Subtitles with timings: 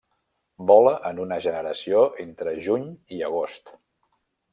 [0.69, 2.87] Vola en una generació entre juny
[3.19, 3.71] i agost.